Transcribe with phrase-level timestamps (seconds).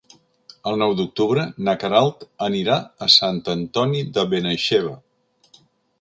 [0.69, 4.95] El nou d'octubre na Queralt anirà a Sant Antoni de Benaixeve.